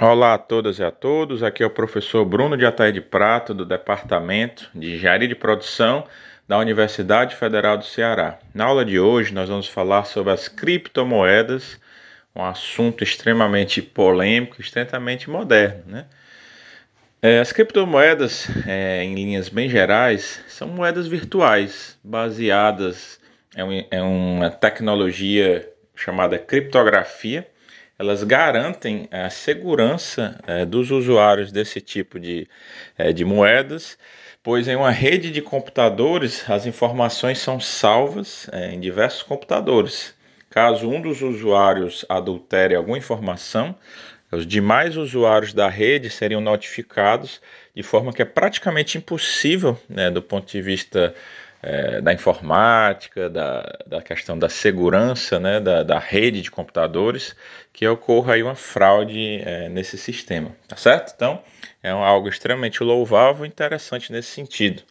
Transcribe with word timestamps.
Olá 0.00 0.34
a 0.34 0.38
todas 0.38 0.78
e 0.78 0.84
a 0.84 0.92
todos, 0.92 1.42
aqui 1.42 1.60
é 1.60 1.66
o 1.66 1.70
professor 1.70 2.24
Bruno 2.24 2.56
de 2.56 2.64
Ataí 2.64 2.92
de 2.92 3.00
Prata, 3.00 3.52
do 3.52 3.64
Departamento 3.64 4.70
de 4.72 4.94
Engenharia 4.94 5.26
de 5.26 5.34
Produção 5.34 6.06
da 6.46 6.56
Universidade 6.56 7.34
Federal 7.34 7.76
do 7.76 7.84
Ceará. 7.84 8.38
Na 8.54 8.66
aula 8.66 8.84
de 8.84 9.00
hoje 9.00 9.34
nós 9.34 9.48
vamos 9.48 9.66
falar 9.66 10.04
sobre 10.04 10.32
as 10.32 10.46
criptomoedas, 10.46 11.80
um 12.32 12.44
assunto 12.44 13.02
extremamente 13.02 13.82
polêmico, 13.82 14.60
extremamente 14.60 15.28
moderno. 15.28 15.82
Né? 15.84 16.06
É, 17.20 17.40
as 17.40 17.50
criptomoedas, 17.50 18.48
é, 18.68 19.02
em 19.02 19.16
linhas 19.16 19.48
bem 19.48 19.68
gerais, 19.68 20.40
são 20.46 20.68
moedas 20.68 21.08
virtuais, 21.08 21.98
baseadas 22.04 23.18
em, 23.56 23.84
em 23.90 24.00
uma 24.00 24.48
tecnologia 24.48 25.68
chamada 25.96 26.38
criptografia, 26.38 27.48
elas 27.98 28.22
garantem 28.22 29.08
a 29.10 29.28
segurança 29.28 30.38
é, 30.46 30.64
dos 30.64 30.90
usuários 30.90 31.50
desse 31.50 31.80
tipo 31.80 32.20
de, 32.20 32.48
é, 32.96 33.12
de 33.12 33.24
moedas, 33.24 33.98
pois 34.42 34.68
em 34.68 34.76
uma 34.76 34.90
rede 34.90 35.30
de 35.32 35.42
computadores 35.42 36.48
as 36.48 36.64
informações 36.64 37.38
são 37.38 37.58
salvas 37.58 38.48
é, 38.52 38.72
em 38.72 38.78
diversos 38.78 39.22
computadores. 39.22 40.14
Caso 40.48 40.88
um 40.88 41.02
dos 41.02 41.20
usuários 41.22 42.04
adultere 42.08 42.74
alguma 42.74 42.96
informação, 42.96 43.74
os 44.30 44.46
demais 44.46 44.96
usuários 44.96 45.52
da 45.52 45.68
rede 45.68 46.10
seriam 46.10 46.40
notificados 46.40 47.40
de 47.74 47.82
forma 47.82 48.12
que 48.12 48.22
é 48.22 48.24
praticamente 48.24 48.98
impossível, 48.98 49.78
né, 49.88 50.10
do 50.10 50.22
ponto 50.22 50.50
de 50.50 50.60
vista 50.60 51.14
é, 51.62 52.00
da 52.00 52.12
informática, 52.12 53.28
da, 53.28 53.78
da 53.86 54.02
questão 54.02 54.38
da 54.38 54.48
segurança 54.48 55.40
né, 55.40 55.60
da, 55.60 55.82
da 55.82 55.98
rede 55.98 56.42
de 56.42 56.50
computadores, 56.50 57.34
que 57.72 57.86
ocorra 57.86 58.34
aí 58.34 58.42
uma 58.42 58.54
fraude 58.54 59.40
é, 59.44 59.68
nesse 59.68 59.98
sistema, 59.98 60.54
tá 60.66 60.76
certo? 60.76 61.12
Então, 61.14 61.42
é 61.82 61.90
algo 61.90 62.28
extremamente 62.28 62.82
louvável 62.82 63.44
e 63.44 63.48
interessante 63.48 64.12
nesse 64.12 64.30
sentido. 64.30 64.82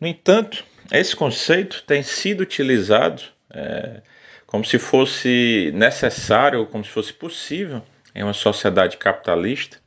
No 0.00 0.06
entanto, 0.06 0.64
esse 0.92 1.16
conceito 1.16 1.82
tem 1.84 2.02
sido 2.02 2.40
utilizado 2.40 3.22
é, 3.50 4.00
como 4.46 4.64
se 4.64 4.78
fosse 4.78 5.72
necessário, 5.74 6.66
como 6.66 6.84
se 6.84 6.90
fosse 6.90 7.12
possível 7.12 7.82
em 8.14 8.22
uma 8.22 8.32
sociedade 8.32 8.96
capitalista 8.96 9.78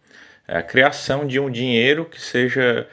a 0.49 0.63
criação 0.63 1.27
de 1.27 1.39
um 1.39 1.49
dinheiro 1.49 2.05
que 2.05 2.19
seja 2.19 2.87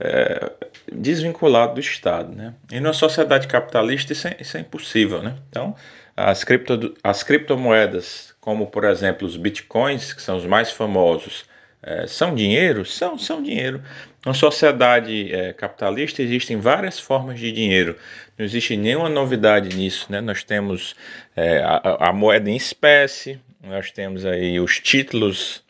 é, 0.00 0.50
desvinculado 0.90 1.74
do 1.74 1.80
Estado. 1.80 2.34
Né? 2.34 2.54
E 2.72 2.80
numa 2.80 2.92
sociedade 2.92 3.46
capitalista 3.46 4.12
isso 4.12 4.26
é, 4.26 4.36
isso 4.40 4.56
é 4.56 4.60
impossível. 4.60 5.22
Né? 5.22 5.36
Então, 5.48 5.76
as, 6.16 6.42
cripto, 6.42 6.94
as 7.02 7.22
criptomoedas, 7.22 8.34
como 8.40 8.66
por 8.66 8.84
exemplo 8.84 9.26
os 9.26 9.36
bitcoins, 9.36 10.12
que 10.12 10.22
são 10.22 10.36
os 10.36 10.46
mais 10.46 10.70
famosos, 10.70 11.44
é, 11.82 12.06
são 12.06 12.34
dinheiro? 12.34 12.84
São, 12.84 13.18
são 13.18 13.42
dinheiro. 13.42 13.82
Na 14.24 14.34
sociedade 14.34 15.32
é, 15.32 15.52
capitalista 15.52 16.22
existem 16.22 16.58
várias 16.58 16.98
formas 16.98 17.38
de 17.38 17.50
dinheiro. 17.52 17.96
Não 18.38 18.44
existe 18.44 18.76
nenhuma 18.76 19.08
novidade 19.08 19.74
nisso. 19.74 20.06
Né? 20.10 20.20
Nós 20.20 20.42
temos 20.42 20.94
é, 21.34 21.62
a, 21.62 22.08
a, 22.08 22.12
moeda 22.12 22.50
em 22.50 22.56
espécie, 22.56 23.40
nós 23.62 23.90
temos 23.90 24.26
aí 24.26 24.60
os 24.60 24.78
títulos 24.78 25.62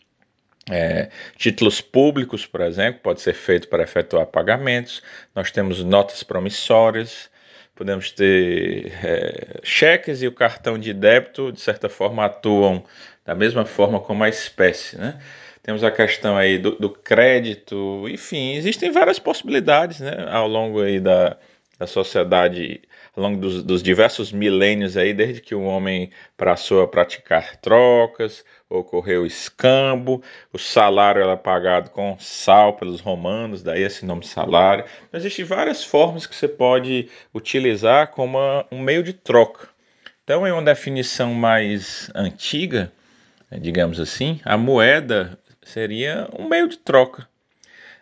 é, 0.69 1.09
títulos 1.37 1.81
públicos, 1.81 2.45
por 2.47 2.61
exemplo, 2.61 3.01
pode 3.03 3.21
ser 3.21 3.35
feito 3.35 3.69
para 3.69 3.83
efetuar 3.83 4.27
pagamentos. 4.27 5.03
Nós 5.35 5.51
temos 5.51 5.83
notas 5.83 6.23
promissórias, 6.23 7.31
podemos 7.75 8.11
ter 8.11 8.93
é, 9.03 9.61
cheques 9.63 10.23
e 10.23 10.27
o 10.27 10.33
cartão 10.33 10.79
de 10.79 10.93
débito, 10.93 11.53
de 11.53 11.61
certa 11.61 11.89
forma, 11.89 12.25
atuam 12.25 12.85
da 13.25 13.35
mesma 13.35 13.65
forma 13.65 14.01
como 14.01 14.25
a 14.25 14.29
espécie, 14.29 14.99
né? 14.99 15.19
Temos 15.63 15.85
a 15.85 15.91
questão 15.91 16.37
aí 16.37 16.59
do, 16.59 16.73
do 16.73 16.91
crédito, 16.91 18.07
enfim, 18.09 18.55
existem 18.55 18.91
várias 18.91 19.19
possibilidades, 19.19 20.01
né, 20.01 20.27
ao 20.31 20.49
longo 20.49 20.81
aí 20.81 20.99
da, 20.99 21.37
da 21.79 21.87
sociedade 21.87 22.81
ao 23.17 23.23
longo 23.23 23.41
dos, 23.41 23.63
dos 23.63 23.83
diversos 23.83 24.33
milênios 24.33 24.97
aí, 24.97 25.13
desde 25.13 25.41
que 25.41 25.55
o 25.55 25.63
homem 25.63 26.11
passou 26.37 26.83
a 26.83 26.89
praticar 26.89 27.57
trocas, 27.57 28.45
ocorreu 28.69 29.27
escambo, 29.27 30.23
o 30.53 30.59
salário 30.59 31.23
era 31.23 31.37
pagado 31.37 31.91
com 31.91 32.17
sal 32.19 32.75
pelos 32.75 33.01
romanos, 33.01 33.63
daí 33.63 33.83
esse 33.83 34.05
nome 34.05 34.25
salário. 34.25 34.85
Então, 35.09 35.19
existem 35.19 35.45
várias 35.45 35.85
formas 35.85 36.27
que 36.27 36.35
você 36.35 36.49
pode 36.49 37.09
utilizar 37.35 38.09
como 38.09 38.39
um 38.71 38.81
meio 38.81 39.03
de 39.03 39.13
troca. 39.13 39.69
Então, 40.23 40.47
em 40.47 40.53
uma 40.53 40.63
definição 40.63 41.35
mais 41.35 42.09
antiga, 42.15 42.93
digamos 43.61 43.99
assim, 43.99 44.41
a 44.45 44.57
moeda 44.57 45.37
seria 45.63 46.29
um 46.39 46.49
meio 46.49 46.69
de 46.69 46.79
troca. 46.79 47.29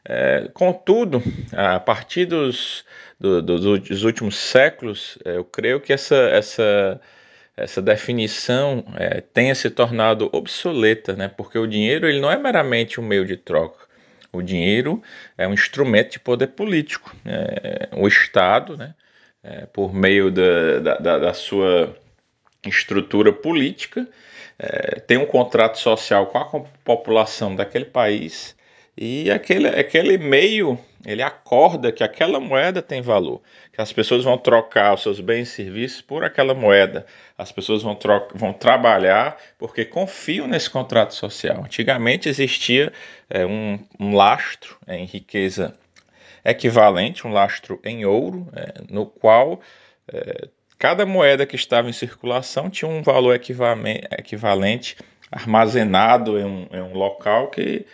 É, 0.05 0.49
contudo, 0.55 1.23
a 1.53 1.79
partir 1.81 2.27
dos, 2.27 2.85
do, 3.19 3.43
do, 3.43 3.79
dos 3.79 4.05
últimos 4.05 4.37
séculos, 4.37 5.19
é, 5.25 5.37
eu 5.37 5.45
creio 5.45 5.81
que 5.81 5.93
essa, 5.93 6.17
essa, 6.17 7.01
essa 7.57 7.83
definição 7.83 8.85
é, 8.97 9.21
tenha 9.21 9.55
se 9.55 9.69
tornado 9.71 10.29
obsoleta, 10.33 11.15
né? 11.15 11.29
porque 11.29 11.59
o 11.59 11.67
dinheiro 11.67 12.09
ele 12.09 12.21
não 12.21 12.31
é 12.31 12.39
meramente 12.39 13.01
um 13.01 13.05
meio 13.05 13.27
de 13.27 13.37
troca. 13.37 13.87
O 14.33 14.43
dinheiro 14.43 15.03
é 15.37 15.49
um 15.49 15.55
instrumento 15.55 16.13
de 16.13 16.21
poder 16.21 16.49
político. 16.49 17.15
É, 17.25 17.89
o 17.93 18.07
Estado, 18.07 18.77
né? 18.77 18.95
É, 19.43 19.67
por 19.67 19.95
meio 19.95 20.31
da, 20.31 20.97
da, 20.99 21.19
da 21.19 21.33
sua 21.33 21.97
estrutura 22.67 23.33
política, 23.33 24.07
é, 24.59 25.01
tem 25.01 25.17
um 25.17 25.25
contrato 25.25 25.79
social 25.79 26.27
com 26.27 26.39
a 26.39 26.61
população 26.85 27.55
daquele 27.55 27.85
país 27.85 28.58
e 29.01 29.31
aquele, 29.31 29.69
aquele 29.69 30.19
meio, 30.19 30.77
ele 31.07 31.23
acorda 31.23 31.93
que 31.93 32.03
aquela 32.03 32.41
moeda 32.41 32.83
tem 32.83 33.01
valor, 33.01 33.41
que 33.73 33.81
as 33.81 33.93
pessoas 33.93 34.25
vão 34.25 34.37
trocar 34.37 34.93
os 34.95 35.03
seus 35.03 35.21
bens 35.21 35.51
e 35.51 35.53
serviços 35.53 36.01
por 36.01 36.25
aquela 36.25 36.53
moeda. 36.53 37.07
As 37.37 37.53
pessoas 37.53 37.81
vão, 37.81 37.97
vão 38.35 38.53
trabalhar 38.53 39.39
porque 39.57 39.85
confiam 39.85 40.49
nesse 40.49 40.69
contrato 40.69 41.15
social. 41.15 41.63
Antigamente 41.65 42.29
existia 42.29 42.93
é, 43.31 43.47
um, 43.47 43.79
um, 44.01 44.17
lastro 44.17 44.77
em 44.89 45.05
riqueza 45.05 45.79
equivalente, 46.45 47.25
um 47.25 47.33
lastro 47.33 47.81
em 47.85 48.05
ouro, 48.05 48.49
é, 48.57 48.83
no 48.91 49.07
qual 49.07 49.61
é, 50.13 50.49
cada 50.77 51.07
moeda 51.07 51.47
que 51.47 51.55
estava 51.55 51.89
em 51.89 51.93
circulação 51.93 52.69
tinha 52.69 52.91
um 52.91 53.01
valor 53.01 53.37
equivalente 53.37 54.97
armazenado 55.31 56.37
em 56.37 56.45
um, 56.45 56.67
em 56.73 56.81
um 56.81 56.95
local 56.95 57.49
que 57.49 57.87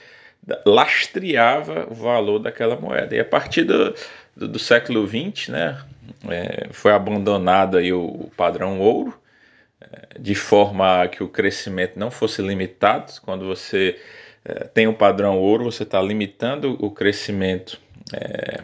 lastreava 0.67 1.87
o 1.91 1.95
valor 1.95 2.39
daquela 2.39 2.77
moeda. 2.77 3.15
E 3.15 3.21
a 3.21 3.25
partir 3.25 3.65
do, 3.65 3.95
do, 4.37 4.49
do 4.49 4.59
século 4.59 5.07
XX, 5.07 5.49
né, 5.49 5.81
é, 6.29 6.69
foi 6.71 6.93
abandonado 6.93 7.79
aí 7.79 7.93
o, 7.93 8.05
o 8.05 8.33
padrão 8.37 8.81
ouro, 8.81 9.19
é, 9.81 10.19
de 10.19 10.35
forma 10.35 11.07
que 11.09 11.23
o 11.23 11.29
crescimento 11.29 11.99
não 11.99 12.11
fosse 12.11 12.43
limitado. 12.43 13.13
Quando 13.23 13.47
você 13.47 13.99
é, 14.45 14.65
tem 14.65 14.87
o 14.87 14.91
um 14.91 14.95
padrão 14.95 15.39
ouro, 15.39 15.65
você 15.65 15.83
está 15.83 16.01
limitando 16.01 16.77
o 16.85 16.91
crescimento 16.91 17.81
é, 18.13 18.61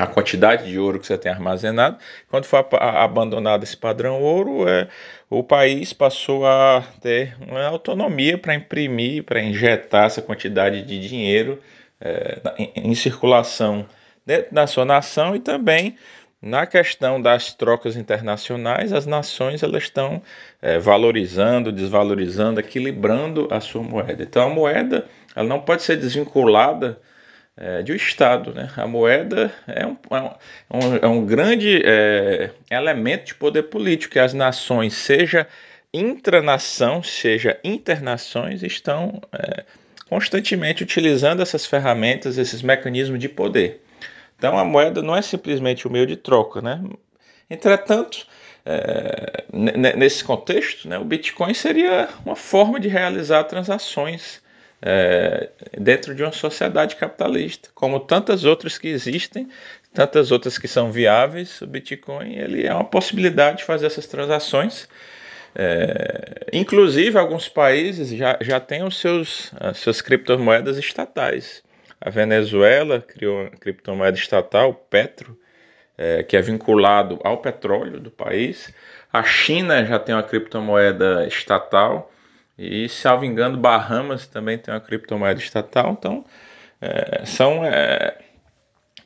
a 0.00 0.06
quantidade 0.06 0.70
de 0.70 0.78
ouro 0.78 0.98
que 0.98 1.06
você 1.06 1.18
tem 1.18 1.30
armazenado. 1.30 1.98
Quando 2.30 2.46
for 2.46 2.66
abandonado 2.72 3.62
esse 3.62 3.76
padrão 3.76 4.22
ouro, 4.22 4.66
é, 4.66 4.88
o 5.28 5.42
país 5.42 5.92
passou 5.92 6.46
a 6.46 6.82
ter 7.02 7.36
uma 7.38 7.66
autonomia 7.66 8.38
para 8.38 8.54
imprimir, 8.54 9.24
para 9.24 9.42
injetar 9.42 10.06
essa 10.06 10.22
quantidade 10.22 10.82
de 10.82 11.06
dinheiro 11.06 11.60
é, 12.00 12.40
em, 12.56 12.72
em, 12.76 12.94
circulação 12.94 13.84
dentro 14.24 14.54
da 14.54 14.66
sua 14.66 14.86
nação 14.86 15.36
e 15.36 15.38
também 15.38 15.98
na 16.40 16.64
questão 16.64 17.20
das 17.20 17.52
trocas 17.52 17.94
internacionais, 17.94 18.94
as 18.94 19.04
nações 19.04 19.62
elas 19.62 19.82
estão 19.82 20.22
é, 20.62 20.78
valorizando, 20.78 21.70
desvalorizando, 21.70 22.58
equilibrando 22.58 23.48
a 23.50 23.60
sua 23.60 23.82
moeda. 23.82 24.22
Então 24.22 24.46
a 24.46 24.48
moeda 24.48 25.04
ela 25.36 25.46
não 25.46 25.60
pode 25.60 25.82
ser 25.82 25.96
desvinculada 25.98 26.98
é, 27.60 27.82
de 27.82 27.92
um 27.92 27.94
Estado. 27.94 28.54
Né? 28.54 28.70
A 28.76 28.86
moeda 28.86 29.52
é 29.66 29.86
um, 29.86 29.96
é 30.10 30.76
um, 30.76 30.96
é 31.02 31.06
um 31.06 31.26
grande 31.26 31.82
é, 31.84 32.50
elemento 32.70 33.26
de 33.26 33.34
poder 33.34 33.64
político 33.64 34.14
que 34.14 34.18
as 34.18 34.32
nações, 34.32 34.94
seja 34.94 35.46
intranação, 35.92 37.02
seja 37.02 37.58
internações, 37.62 38.62
estão 38.62 39.20
é, 39.32 39.64
constantemente 40.08 40.82
utilizando 40.82 41.42
essas 41.42 41.66
ferramentas, 41.66 42.38
esses 42.38 42.62
mecanismos 42.62 43.18
de 43.18 43.28
poder. 43.28 43.82
Então 44.38 44.58
a 44.58 44.64
moeda 44.64 45.02
não 45.02 45.14
é 45.14 45.20
simplesmente 45.20 45.86
o 45.86 45.90
meio 45.90 46.06
de 46.06 46.16
troca. 46.16 46.62
Né? 46.62 46.82
Entretanto, 47.50 48.26
é, 48.64 49.44
nesse 49.96 50.24
contexto, 50.24 50.88
né, 50.88 50.98
o 50.98 51.04
Bitcoin 51.04 51.52
seria 51.52 52.08
uma 52.24 52.36
forma 52.36 52.80
de 52.80 52.88
realizar 52.88 53.44
transações 53.44 54.40
é, 54.82 55.50
dentro 55.78 56.14
de 56.14 56.22
uma 56.22 56.32
sociedade 56.32 56.96
capitalista, 56.96 57.68
como 57.74 58.00
tantas 58.00 58.44
outras 58.44 58.78
que 58.78 58.88
existem, 58.88 59.48
tantas 59.92 60.30
outras 60.30 60.56
que 60.58 60.68
são 60.68 60.90
viáveis, 60.92 61.60
o 61.60 61.66
Bitcoin 61.66 62.36
ele 62.36 62.66
é 62.66 62.72
uma 62.72 62.84
possibilidade 62.84 63.58
de 63.58 63.64
fazer 63.64 63.86
essas 63.86 64.06
transações 64.06 64.88
É, 65.54 66.46
inclusive, 66.52 67.18
alguns 67.18 67.48
países 67.48 68.10
já, 68.10 68.38
já 68.40 68.60
têm 68.60 68.84
os 68.84 68.98
seus, 68.98 69.52
as 69.58 69.78
suas 69.78 70.00
criptomoedas 70.00 70.78
estatais. 70.78 71.62
A 72.00 72.08
Venezuela 72.10 73.00
criou 73.00 73.42
uma 73.42 73.50
criptomoeda 73.50 74.16
estatal, 74.16 74.72
Petro, 74.74 75.36
é, 75.98 76.22
que 76.22 76.36
é 76.36 76.40
vinculado 76.40 77.18
ao 77.24 77.38
petróleo 77.38 78.00
do 78.00 78.10
país. 78.10 78.72
A 79.12 79.22
China 79.24 79.84
já 79.84 79.98
tem 79.98 80.14
uma 80.14 80.22
criptomoeda 80.22 81.26
estatal. 81.26 82.10
E, 82.62 82.90
salvo 82.90 83.24
engano, 83.24 83.56
Bahamas 83.56 84.26
também 84.26 84.58
tem 84.58 84.74
uma 84.74 84.80
criptomoeda 84.80 85.40
estatal. 85.40 85.96
Então, 85.98 86.22
é, 86.78 87.24
são 87.24 87.64
é, 87.64 88.18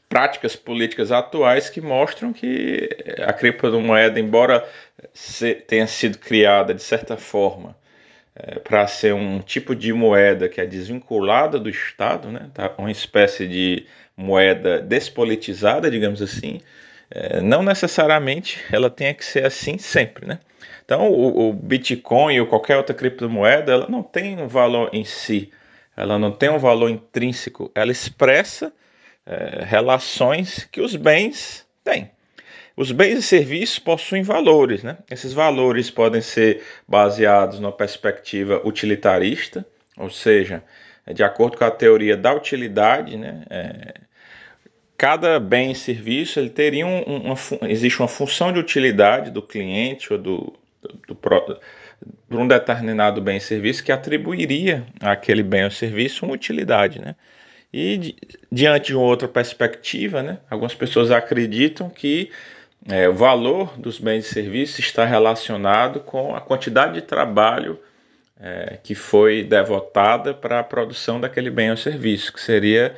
práticas 0.09 0.57
políticas 0.57 1.13
atuais 1.13 1.71
que 1.71 1.81
mostram 1.81 2.33
que 2.33 2.89
a 3.25 3.33
criptomoeda, 3.33 4.19
embora 4.19 4.69
tenha 5.69 5.87
sido 5.87 6.19
criada 6.19 6.75
de 6.75 6.83
certa 6.83 7.17
forma 7.17 7.77
é, 8.35 8.59
para 8.59 8.89
ser 8.89 9.15
um 9.15 9.39
tipo 9.39 9.75
de 9.77 9.93
moeda 9.93 10.49
que 10.49 10.61
é 10.61 10.67
desvinculada 10.67 11.57
do 11.57 11.71
Estado, 11.71 12.33
né, 12.33 12.51
tá? 12.53 12.75
uma 12.77 12.91
espécie 12.91 13.47
de 13.47 13.87
moeda 14.17 14.81
despolitizada, 14.81 15.89
digamos 15.89 16.21
assim, 16.21 16.61
é, 17.15 17.41
não 17.41 17.63
necessariamente 17.63 18.59
ela 18.73 18.91
tenha 18.91 19.15
que 19.15 19.25
ser 19.25 19.47
assim 19.47 19.79
sempre, 19.79 20.27
né? 20.27 20.41
Então, 20.85 21.09
o, 21.09 21.49
o, 21.49 21.53
Bitcoin 21.53 22.41
ou 22.41 22.47
qualquer 22.47 22.77
outra 22.77 22.95
criptomoeda, 22.95 23.73
ela 23.73 23.89
não 23.89 24.03
tem 24.03 24.37
um 24.43 24.49
valor 24.49 24.91
em 24.93 25.05
si, 25.05 25.51
ela 25.97 26.19
não 26.19 26.33
tem 26.33 26.51
um 26.51 26.59
valor 26.59 26.91
intrínseco, 26.91 27.71
ela 27.73 27.93
expressa 27.93 28.73
é, 29.25 29.65
relações 29.65 30.69
que 30.71 30.81
os 30.81 30.97
bens 30.97 31.65
têm. 31.85 32.11
Os 32.77 32.91
bens 32.91 33.19
e 33.19 33.23
serviços 33.23 33.79
possuem 33.79 34.25
valores, 34.25 34.83
né? 34.83 34.99
Esses 35.09 35.33
valores 35.33 35.91
podem 35.91 36.21
ser 36.21 36.65
baseados 36.87 37.61
numa 37.61 37.71
perspectiva 37.71 38.61
utilitarista, 38.65 39.65
ou 39.97 40.11
seja, 40.11 40.65
de 41.15 41.23
acordo 41.23 41.57
com 41.57 41.65
a 41.65 41.71
teoria 41.71 42.17
da 42.17 42.35
utilidade, 42.35 43.17
né? 43.17 43.45
É, 43.49 43.95
cada 44.97 45.39
bem 45.41 45.73
e 45.73 45.75
serviço 45.75 46.39
ele 46.39 46.51
teria 46.51 46.87
um, 46.87 47.03
uma, 47.03 47.37
existe 47.69 48.01
uma 48.01 48.09
função 48.09 48.53
de 48.53 48.59
utilidade 48.59 49.31
do 49.31 49.43
cliente 49.43 50.13
ou 50.13 50.19
do, 50.19 50.55
do, 50.81 50.99
do 51.09 51.15
por 51.15 52.39
um 52.39 52.47
determinado 52.47 53.21
bem 53.21 53.39
e 53.39 53.41
serviço 53.41 53.83
que 53.83 53.93
atribuiria 53.93 54.85
àquele 55.01 55.43
bem 55.43 55.65
ou 55.65 55.71
serviço 55.71 56.25
uma 56.25 56.35
utilidade, 56.35 57.01
né? 57.01 57.15
E 57.73 58.15
diante 58.53 58.89
de 58.89 58.95
uma 58.95 59.05
outra 59.05 59.27
perspectiva, 59.27 60.23
né, 60.23 60.39
algumas 60.49 60.75
pessoas 60.75 61.11
acreditam 61.11 61.91
que 61.91 62.31
é, 62.89 63.09
o 63.09 63.15
valor 63.15 63.77
dos 63.77 63.99
bens 63.99 64.27
e 64.27 64.29
serviços 64.29 64.79
está 64.79 65.05
relacionado 65.05 65.99
com 65.99 66.37
a 66.37 66.41
quantidade 66.41 66.95
de 66.95 67.03
trabalho 67.03 67.81
é, 68.39 68.79
que 68.83 68.95
foi 68.95 69.43
devotada 69.43 70.33
para 70.33 70.61
a 70.61 70.63
produção 70.63 71.21
daquele 71.21 71.51
bem 71.51 71.71
ou 71.71 71.77
serviço, 71.77 72.33
que 72.33 72.41
seria 72.41 72.95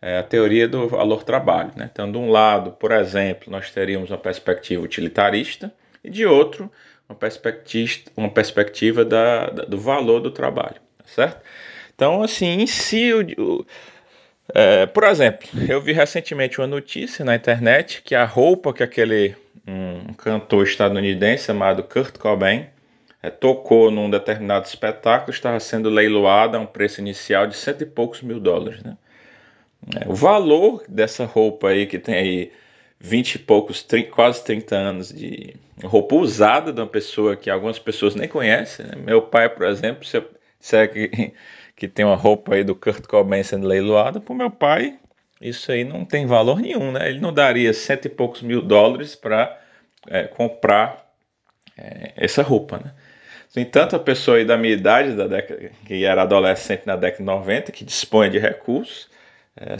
é, 0.00 0.18
a 0.18 0.22
teoria 0.22 0.68
do 0.68 0.88
valor-trabalho. 0.88 1.72
Né? 1.76 1.88
Então, 1.92 2.10
de 2.10 2.18
um 2.18 2.30
lado, 2.30 2.72
por 2.72 2.92
exemplo, 2.92 3.50
nós 3.50 3.70
teríamos 3.70 4.10
uma 4.10 4.18
perspectiva 4.18 4.82
utilitarista 4.82 5.72
e 6.02 6.10
de 6.10 6.24
outro, 6.24 6.70
uma 7.08 7.16
perspectiva, 7.16 8.10
uma 8.16 8.30
perspectiva 8.30 9.04
da, 9.04 9.50
da 9.50 9.64
do 9.64 9.78
valor 9.78 10.20
do 10.20 10.30
trabalho, 10.30 10.76
tá 10.98 11.04
certo? 11.06 11.42
Então, 11.94 12.22
assim, 12.22 12.60
em 12.60 12.66
si, 12.66 13.12
o, 13.12 13.66
é, 14.54 14.86
por 14.86 15.04
exemplo, 15.04 15.48
eu 15.68 15.80
vi 15.80 15.92
recentemente 15.92 16.58
uma 16.58 16.66
notícia 16.66 17.24
na 17.24 17.34
internet 17.34 18.02
que 18.02 18.14
a 18.14 18.24
roupa 18.24 18.72
que 18.72 18.82
aquele 18.82 19.34
um 19.66 20.14
cantor 20.14 20.64
estadunidense 20.64 21.44
chamado 21.44 21.82
Kurt 21.82 22.16
Cobain 22.16 22.66
é, 23.22 23.28
tocou 23.28 23.90
num 23.90 24.08
determinado 24.08 24.64
espetáculo 24.64 25.30
estava 25.30 25.60
sendo 25.60 25.90
leiloada 25.90 26.56
a 26.56 26.60
um 26.60 26.66
preço 26.66 27.00
inicial 27.00 27.46
de 27.46 27.54
cento 27.54 27.82
e 27.82 27.86
poucos 27.86 28.22
mil 28.22 28.40
dólares. 28.40 28.82
Né? 28.82 28.96
É, 29.96 30.08
o 30.08 30.14
valor 30.14 30.84
dessa 30.88 31.24
roupa 31.24 31.68
aí, 31.68 31.86
que 31.86 31.98
tem 31.98 32.14
aí 32.14 32.52
vinte 33.00 33.36
e 33.36 33.38
poucos, 33.38 33.86
quase 34.10 34.44
30 34.44 34.76
anos 34.76 35.12
de 35.12 35.54
roupa 35.84 36.16
usada 36.16 36.72
de 36.72 36.80
uma 36.80 36.86
pessoa 36.86 37.36
que 37.36 37.48
algumas 37.48 37.78
pessoas 37.78 38.14
nem 38.14 38.28
conhecem. 38.28 38.86
Né? 38.86 38.92
Meu 38.96 39.22
pai, 39.22 39.48
por 39.48 39.66
exemplo, 39.66 40.04
se 40.04 40.16
eu 40.16 40.28
disser 40.60 40.92
que 40.92 41.32
que 41.78 41.86
tem 41.86 42.04
uma 42.04 42.16
roupa 42.16 42.56
aí 42.56 42.64
do 42.64 42.74
Kurt 42.74 43.06
Cobain 43.06 43.44
sendo 43.44 43.64
leiloada, 43.64 44.20
para 44.20 44.34
meu 44.34 44.50
pai, 44.50 44.98
isso 45.40 45.70
aí 45.70 45.84
não 45.84 46.04
tem 46.04 46.26
valor 46.26 46.60
nenhum, 46.60 46.90
né? 46.90 47.08
Ele 47.08 47.20
não 47.20 47.32
daria 47.32 47.72
cento 47.72 48.06
e 48.06 48.08
poucos 48.08 48.42
mil 48.42 48.60
dólares 48.60 49.14
para 49.14 49.56
é, 50.08 50.24
comprar 50.24 51.08
é, 51.76 52.12
essa 52.16 52.42
roupa, 52.42 52.78
né? 52.78 52.92
No 53.54 53.62
entanto, 53.62 53.94
a 53.94 53.98
pessoa 54.00 54.38
aí 54.38 54.44
da 54.44 54.58
minha 54.58 54.74
idade, 54.74 55.14
da 55.14 55.28
década, 55.28 55.70
que 55.86 56.04
era 56.04 56.22
adolescente 56.22 56.82
na 56.84 56.96
década 56.96 57.22
de 57.22 57.26
90, 57.26 57.72
que 57.72 57.84
dispõe 57.84 58.28
de 58.28 58.38
recursos, 58.38 59.08
é, 59.60 59.76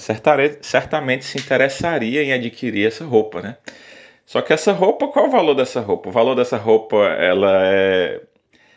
certamente 0.60 1.24
se 1.24 1.38
interessaria 1.38 2.22
em 2.22 2.32
adquirir 2.32 2.86
essa 2.86 3.04
roupa, 3.04 3.40
né? 3.40 3.56
Só 4.26 4.42
que 4.42 4.52
essa 4.52 4.72
roupa, 4.72 5.08
qual 5.08 5.26
o 5.26 5.30
valor 5.30 5.54
dessa 5.54 5.80
roupa? 5.80 6.08
O 6.10 6.12
valor 6.12 6.34
dessa 6.34 6.56
roupa, 6.58 6.96
ela 6.96 7.64
é 7.64 8.20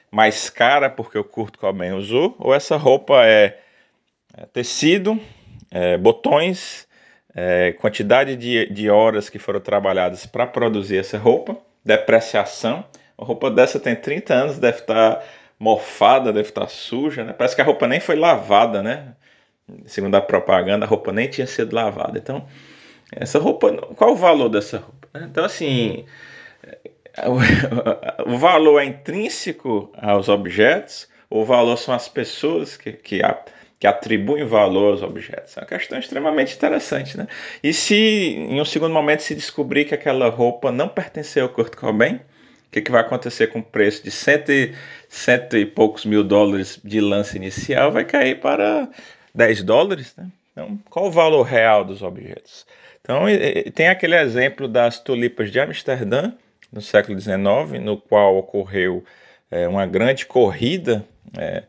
mais 0.09 0.49
cara 0.49 0.89
porque 0.89 1.17
o 1.17 1.23
Kurt 1.23 1.57
Cobain 1.57 1.93
usou, 1.93 2.35
ou 2.39 2.53
essa 2.53 2.77
roupa 2.77 3.25
é, 3.25 3.57
é 4.37 4.45
tecido, 4.45 5.19
é, 5.71 5.97
botões, 5.97 6.87
é, 7.33 7.71
quantidade 7.73 8.35
de, 8.35 8.67
de 8.71 8.89
horas 8.89 9.29
que 9.29 9.39
foram 9.39 9.59
trabalhadas 9.59 10.25
para 10.25 10.45
produzir 10.45 10.97
essa 10.97 11.17
roupa, 11.17 11.57
depreciação. 11.83 12.85
Uma 13.17 13.27
roupa 13.27 13.49
dessa 13.49 13.79
tem 13.79 13.95
30 13.95 14.33
anos, 14.33 14.59
deve 14.59 14.79
estar 14.79 15.15
tá 15.15 15.23
mofada, 15.57 16.31
deve 16.31 16.49
estar 16.49 16.61
tá 16.61 16.67
suja, 16.67 17.23
né? 17.23 17.33
Parece 17.33 17.55
que 17.55 17.61
a 17.61 17.65
roupa 17.65 17.87
nem 17.87 17.99
foi 17.99 18.15
lavada, 18.15 18.81
né? 18.81 19.15
Segundo 19.85 20.15
a 20.15 20.21
propaganda, 20.21 20.85
a 20.85 20.87
roupa 20.87 21.11
nem 21.11 21.27
tinha 21.27 21.47
sido 21.47 21.75
lavada. 21.75 22.17
Então, 22.17 22.45
essa 23.11 23.39
roupa, 23.39 23.71
qual 23.95 24.11
o 24.11 24.15
valor 24.15 24.49
dessa 24.49 24.77
roupa? 24.77 25.07
Então, 25.15 25.43
assim, 25.43 26.05
o 28.25 28.37
valor 28.37 28.79
é 28.79 28.85
intrínseco 28.85 29.91
aos 29.97 30.29
objetos, 30.29 31.09
o 31.29 31.43
valor 31.43 31.77
são 31.77 31.93
as 31.93 32.07
pessoas 32.07 32.77
que, 32.77 32.93
que, 32.93 33.21
que 33.79 33.87
atribuem 33.87 34.45
valor 34.45 34.91
aos 34.91 35.01
objetos. 35.01 35.57
É 35.57 35.61
uma 35.61 35.67
questão 35.67 35.99
extremamente 35.99 36.55
interessante, 36.55 37.17
né? 37.17 37.27
E 37.63 37.73
se 37.73 37.95
em 37.95 38.59
um 38.59 38.65
segundo 38.65 38.93
momento 38.93 39.23
se 39.23 39.35
descobrir 39.35 39.85
que 39.85 39.95
aquela 39.95 40.29
roupa 40.29 40.71
não 40.71 40.87
pertenceu 40.87 41.43
ao 41.43 41.49
Kurt 41.49 41.75
Cobain, 41.75 42.15
o 42.15 42.71
que, 42.71 42.81
que 42.81 42.91
vai 42.91 43.01
acontecer 43.01 43.47
com 43.47 43.59
o 43.59 43.63
preço 43.63 44.01
de 44.03 44.11
cento 44.11 44.49
e, 44.49 44.73
cento 45.09 45.57
e 45.57 45.65
poucos 45.65 46.05
mil 46.05 46.23
dólares 46.23 46.79
de 46.83 47.01
lance 47.01 47.35
inicial? 47.35 47.91
Vai 47.91 48.05
cair 48.05 48.39
para 48.39 48.87
10 49.33 49.63
dólares, 49.63 50.13
né? 50.17 50.27
Então, 50.51 50.77
qual 50.89 51.07
o 51.07 51.11
valor 51.11 51.43
real 51.43 51.85
dos 51.85 52.01
objetos? 52.01 52.65
Então, 53.01 53.23
tem 53.73 53.87
aquele 53.87 54.15
exemplo 54.15 54.67
das 54.67 54.99
tulipas 54.99 55.51
de 55.51 55.59
Amsterdã, 55.59 56.33
no 56.71 56.81
século 56.81 57.19
XIX, 57.19 57.81
no 57.81 57.97
qual 57.97 58.37
ocorreu 58.37 59.03
é, 59.49 59.67
uma 59.67 59.85
grande 59.85 60.25
corrida. 60.25 61.05
É, 61.37 61.63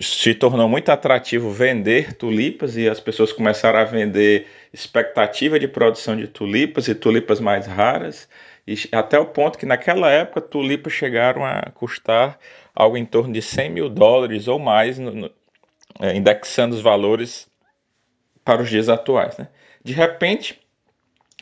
se 0.00 0.34
tornou 0.34 0.68
muito 0.68 0.90
atrativo 0.90 1.50
vender 1.50 2.14
tulipas 2.14 2.76
e 2.76 2.88
as 2.88 3.00
pessoas 3.00 3.32
começaram 3.32 3.78
a 3.78 3.84
vender 3.84 4.46
expectativa 4.72 5.58
de 5.58 5.66
produção 5.66 6.16
de 6.16 6.28
tulipas 6.28 6.86
e 6.86 6.94
tulipas 6.94 7.40
mais 7.40 7.66
raras, 7.66 8.28
e 8.66 8.76
até 8.92 9.18
o 9.18 9.26
ponto 9.26 9.58
que 9.58 9.66
naquela 9.66 10.10
época 10.10 10.40
tulipas 10.40 10.92
chegaram 10.92 11.44
a 11.44 11.62
custar 11.74 12.38
algo 12.74 12.96
em 12.96 13.06
torno 13.06 13.32
de 13.32 13.40
100 13.40 13.70
mil 13.70 13.88
dólares 13.88 14.46
ou 14.46 14.58
mais, 14.58 14.98
no, 14.98 15.12
no, 15.12 15.30
é, 15.98 16.14
indexando 16.14 16.74
os 16.74 16.82
valores 16.82 17.48
para 18.44 18.62
os 18.62 18.68
dias 18.68 18.88
atuais. 18.88 19.36
Né? 19.36 19.48
De 19.82 19.92
repente, 19.92 20.60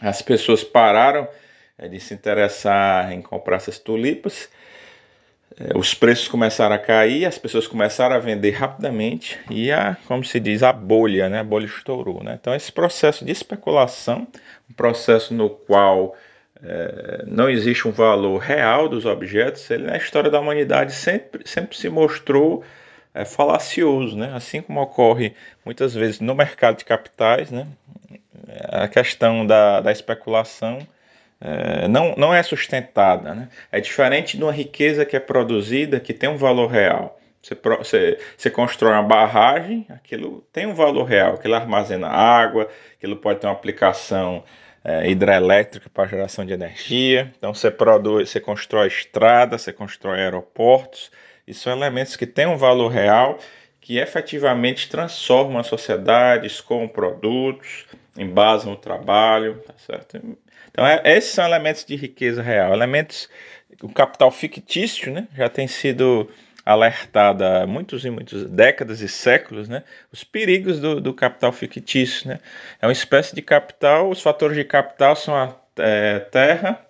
as 0.01 0.23
pessoas 0.23 0.63
pararam 0.63 1.29
é, 1.77 1.89
de 1.89 2.01
se 2.01 2.15
interessar 2.15 3.13
em 3.13 3.21
comprar 3.21 3.57
essas 3.57 3.79
tulipas. 3.79 4.49
É, 5.59 5.77
os 5.77 5.95
preços 5.95 6.29
começaram 6.29 6.75
a 6.75 6.79
cair, 6.79 7.25
as 7.25 7.39
pessoas 7.39 7.67
começaram 7.67 8.15
a 8.15 8.19
vender 8.19 8.51
rapidamente 8.53 9.39
e 9.51 9.71
a, 9.73 9.97
como 10.07 10.25
se 10.25 10.39
diz, 10.39 10.63
a 10.63 10.73
bolha, 10.73 11.29
né? 11.29 11.41
A 11.41 11.45
bolha 11.45 11.67
estourou, 11.67 12.23
né? 12.23 12.39
Então 12.41 12.55
esse 12.55 12.71
processo 12.71 13.25
de 13.25 13.33
especulação, 13.33 14.27
um 14.71 14.75
processo 14.75 15.35
no 15.35 15.51
qual 15.51 16.17
é, 16.63 17.25
não 17.27 17.49
existe 17.49 17.87
um 17.87 17.93
valor 17.93 18.39
real 18.39 18.89
dos 18.89 19.05
objetos, 19.05 19.71
ele 19.71 19.85
na 19.85 19.97
história 19.97 20.31
da 20.31 20.41
humanidade 20.41 20.93
sempre, 20.93 21.43
sempre 21.47 21.77
se 21.77 21.89
mostrou 21.89 22.65
é, 23.19 23.25
falacioso, 23.25 24.17
né? 24.17 24.33
Assim 24.35 24.63
como 24.63 24.81
ocorre 24.81 25.35
muitas 25.65 25.95
vezes 25.95 26.21
no 26.21 26.35
mercado 26.35 26.79
de 26.79 26.85
capitais, 26.85 27.51
né? 27.51 27.67
A 28.71 28.87
questão 28.89 29.47
da, 29.47 29.81
da 29.81 29.91
especulação 29.93 30.79
é, 31.41 31.89
não, 31.89 32.15
não 32.17 32.33
é 32.33 32.43
sustentada. 32.43 33.35
Né? 33.35 33.49
É 33.71 33.81
diferente 33.81 34.37
de 34.37 34.43
uma 34.43 34.53
riqueza 34.53 35.05
que 35.05 35.17
é 35.17 35.21
produzida, 35.21 36.01
que 36.01 36.15
tem 36.15 36.29
um 36.29 36.37
valor 36.37 36.69
real. 36.69 37.19
Você, 37.43 37.55
você, 37.55 38.19
você, 38.37 38.51
constrói 38.51 38.93
uma 38.93 39.03
barragem, 39.03 39.87
aquilo 39.89 40.45
tem 40.53 40.67
um 40.67 40.75
valor 40.75 41.05
real, 41.05 41.35
aquilo 41.35 41.55
armazena 41.55 42.09
água, 42.09 42.69
aquilo 42.97 43.17
pode 43.17 43.41
ter 43.41 43.47
uma 43.47 43.53
aplicação 43.53 44.43
é, 44.85 45.09
hidrelétrica 45.09 45.89
para 45.89 46.09
geração 46.09 46.45
de 46.45 46.53
energia. 46.53 47.33
Então 47.39 47.55
você 47.55 47.71
produz, 47.71 48.31
você 48.31 48.41
constrói 48.41 48.89
estradas, 48.89 49.63
você 49.63 49.73
constrói 49.73 50.21
aeroportos. 50.21 51.11
E 51.49 51.55
são 51.55 51.73
elementos 51.73 52.15
que 52.15 52.27
têm 52.27 52.47
um 52.47 52.59
valor 52.59 52.89
real, 52.89 53.39
que 53.81 53.97
efetivamente 53.99 54.89
transformam 54.89 55.59
a 55.59 55.63
sociedade, 55.63 56.47
escoam 56.47 56.87
produtos, 56.87 57.87
embasam 58.19 58.75
o 58.75 58.77
trabalho, 58.77 59.63
tá 59.67 59.73
certo? 59.79 60.21
Então 60.71 60.87
é, 60.87 61.01
esses 61.07 61.33
são 61.33 61.47
elementos 61.47 61.87
de 61.87 61.97
riqueza 61.97 62.43
real, 62.43 62.75
elementos 62.75 63.31
o 63.83 63.89
capital 63.89 64.31
fictício, 64.31 65.13
né, 65.13 65.27
já 65.35 65.49
tem 65.49 65.67
sido 65.67 66.29
alertado 66.67 67.45
há 67.45 67.67
muitos 67.67 68.05
e 68.05 68.11
muitas 68.11 68.45
décadas 68.45 69.01
e 69.01 69.09
séculos, 69.09 69.69
né, 69.69 69.85
os 70.13 70.25
perigos 70.25 70.81
do, 70.81 71.01
do, 71.01 71.15
capital 71.15 71.53
fictício, 71.53 72.29
né, 72.29 72.41
é 72.81 72.87
uma 72.87 72.93
espécie 72.93 73.35
de 73.35 73.41
capital, 73.41 74.11
os 74.11 74.21
fatores 74.21 74.57
de 74.57 74.65
capital 74.65 75.17
são 75.17 75.35
a 75.35 75.57
é, 75.79 76.19
terra, 76.19 76.85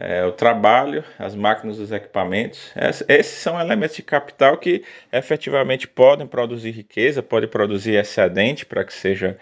é, 0.00 0.24
o 0.24 0.30
trabalho, 0.30 1.02
as 1.18 1.34
máquinas, 1.34 1.80
os 1.80 1.90
equipamentos, 1.90 2.72
esses 3.08 3.38
são 3.38 3.60
elementos 3.60 3.96
de 3.96 4.02
capital 4.02 4.56
que 4.56 4.84
efetivamente 5.12 5.88
podem 5.88 6.24
produzir 6.24 6.70
riqueza, 6.70 7.20
podem 7.20 7.48
produzir 7.48 7.96
excedente 7.96 8.64
para 8.64 8.84
que 8.84 8.94
seja 8.94 9.36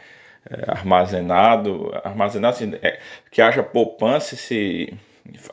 é, 0.51 0.71
armazenado, 0.71 1.93
armazenado 2.03 2.57
assim, 2.57 2.75
é, 2.83 2.99
que 3.31 3.43
haja 3.43 3.63
poupança 3.63 4.35
se 4.35 4.95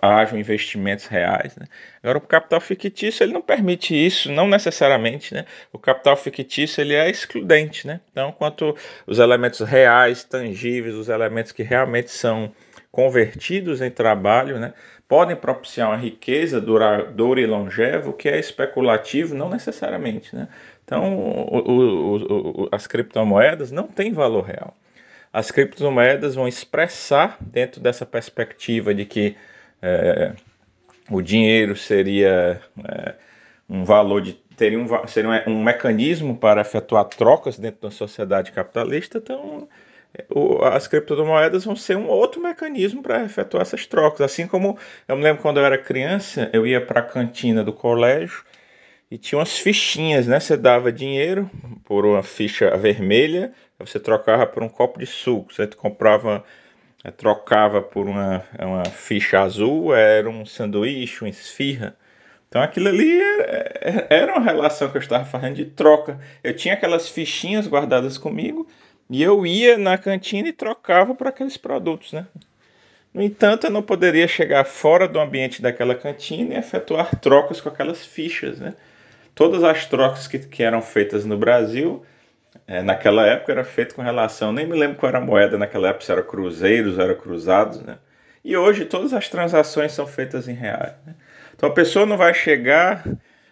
hajam 0.01 0.39
investimentos 0.39 1.07
reais. 1.07 1.53
Né? 1.57 1.65
Agora, 2.01 2.19
o 2.19 2.21
capital 2.21 2.61
fictício 2.61 3.25
ele 3.25 3.33
não 3.33 3.41
permite 3.41 3.93
isso, 3.93 4.31
não 4.31 4.47
necessariamente. 4.47 5.33
Né? 5.33 5.45
O 5.73 5.79
capital 5.79 6.15
fictício 6.15 6.79
ele 6.79 6.93
é 6.93 7.09
excludente. 7.09 7.85
Né? 7.85 7.99
Então, 8.11 8.31
quanto 8.31 8.73
os 9.05 9.19
elementos 9.19 9.59
reais, 9.59 10.23
tangíveis, 10.23 10.95
os 10.95 11.09
elementos 11.09 11.51
que 11.51 11.63
realmente 11.63 12.09
são 12.09 12.53
convertidos 12.93 13.81
em 13.81 13.89
trabalho, 13.89 14.59
né, 14.59 14.71
podem 15.07 15.35
propiciar 15.35 15.89
uma 15.89 15.97
riqueza 15.97 16.59
duradoura 16.59 17.39
e 17.41 17.45
longeva, 17.45 18.09
o 18.09 18.13
que 18.13 18.29
é 18.29 18.39
especulativo, 18.39 19.35
não 19.35 19.49
necessariamente. 19.49 20.35
Né? 20.35 20.47
Então, 20.83 21.15
o, 21.15 21.57
o, 21.57 22.63
o, 22.63 22.69
as 22.71 22.87
criptomoedas 22.87 23.71
não 23.71 23.87
têm 23.87 24.11
valor 24.11 24.45
real. 24.45 24.75
As 25.31 25.49
criptomoedas 25.49 26.35
vão 26.35 26.47
expressar, 26.47 27.37
dentro 27.41 27.81
dessa 27.81 28.05
perspectiva 28.05 28.93
de 28.93 29.05
que 29.05 29.35
é, 29.81 30.33
o 31.09 31.21
dinheiro 31.21 31.75
seria 31.75 32.61
é, 32.87 33.15
um 33.69 33.83
valor 33.83 34.21
de 34.21 34.33
teria 34.55 34.79
um, 34.79 35.07
seria 35.07 35.29
um, 35.47 35.51
um, 35.51 35.63
mecanismo 35.63 36.37
para 36.37 36.61
efetuar 36.61 37.05
trocas 37.05 37.57
dentro 37.57 37.81
da 37.81 37.91
sociedade 37.91 38.51
capitalista, 38.51 39.17
então 39.17 39.67
as 40.71 40.87
criptomoedas 40.87 41.65
vão 41.65 41.75
ser 41.75 41.97
um 41.97 42.07
outro 42.07 42.41
mecanismo 42.41 43.01
para 43.01 43.23
efetuar 43.23 43.63
essas 43.63 43.85
trocas. 43.87 44.21
Assim 44.21 44.47
como 44.47 44.77
eu 45.07 45.15
me 45.15 45.23
lembro 45.23 45.41
quando 45.41 45.59
eu 45.59 45.65
era 45.65 45.77
criança, 45.77 46.49
eu 46.53 46.67
ia 46.67 46.79
para 46.79 46.99
a 46.99 47.03
cantina 47.03 47.63
do 47.63 47.73
colégio 47.73 48.43
e 49.09 49.17
tinha 49.17 49.39
umas 49.39 49.57
fichinhas, 49.57 50.27
né? 50.27 50.39
Você 50.39 50.55
dava 50.55 50.91
dinheiro 50.91 51.49
por 51.83 52.05
uma 52.05 52.21
ficha 52.21 52.75
vermelha, 52.77 53.53
você 53.79 53.99
trocava 53.99 54.45
por 54.45 54.61
um 54.61 54.69
copo 54.69 54.99
de 54.99 55.05
suco, 55.05 55.53
você 55.53 55.67
comprava 55.67 56.43
é, 57.03 57.11
trocava 57.11 57.81
por 57.81 58.07
uma, 58.07 58.43
uma 58.59 58.85
ficha 58.85 59.41
azul, 59.41 59.93
era 59.93 60.29
um 60.29 60.45
sanduíche, 60.45 61.23
uma 61.23 61.29
esfirra. 61.29 61.97
Então 62.47 62.61
aquilo 62.61 62.87
ali 62.87 63.19
era, 63.19 64.07
era 64.09 64.33
uma 64.33 64.41
relação 64.43 64.89
que 64.89 64.97
eu 64.97 65.01
estava 65.01 65.25
fazendo 65.25 65.55
de 65.55 65.65
troca. 65.65 66.19
Eu 66.43 66.55
tinha 66.55 66.75
aquelas 66.75 67.09
fichinhas 67.09 67.67
guardadas 67.67 68.17
comigo 68.17 68.67
e 69.13 69.21
eu 69.21 69.45
ia 69.45 69.77
na 69.77 69.97
cantina 69.97 70.49
e 70.49 70.53
trocava 70.53 71.13
por 71.13 71.27
aqueles 71.27 71.55
produtos, 71.57 72.13
né? 72.13 72.25
No 73.13 73.21
entanto, 73.21 73.67
eu 73.67 73.71
não 73.71 73.83
poderia 73.83 74.27
chegar 74.27 74.65
fora 74.65 75.07
do 75.07 75.19
ambiente 75.19 75.61
daquela 75.61 75.93
cantina 75.93 76.55
e 76.55 76.57
efetuar 76.57 77.19
trocas 77.19 77.61
com 77.61 77.69
aquelas 77.69 78.03
fichas, 78.05 78.59
né? 78.59 78.73
Todas 79.35 79.63
as 79.63 79.85
trocas 79.85 80.27
que, 80.27 80.39
que 80.39 80.63
eram 80.63 80.81
feitas 80.81 81.25
no 81.25 81.37
Brasil 81.37 82.03
é, 82.67 82.81
naquela 82.81 83.25
época 83.27 83.51
era 83.51 83.63
feito 83.63 83.93
com 83.93 84.01
relação, 84.01 84.51
nem 84.51 84.65
me 84.65 84.77
lembro 84.77 84.97
qual 84.97 85.09
era 85.09 85.19
a 85.19 85.21
moeda 85.21 85.57
naquela 85.57 85.89
época, 85.89 86.05
se 86.05 86.11
era 86.11 86.23
cruzeiros, 86.23 86.97
era 86.97 87.15
cruzados, 87.15 87.81
né? 87.81 87.97
E 88.43 88.57
hoje 88.57 88.85
todas 88.85 89.13
as 89.13 89.29
transações 89.29 89.91
são 89.91 90.05
feitas 90.05 90.47
em 90.47 90.53
reais. 90.53 90.93
Né? 91.05 91.15
Então 91.55 91.69
a 91.69 91.73
pessoa 91.73 92.05
não 92.05 92.17
vai 92.17 92.33
chegar 92.33 93.05